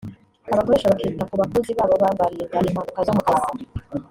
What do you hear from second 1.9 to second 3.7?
babarinda impanuka zo mu kazi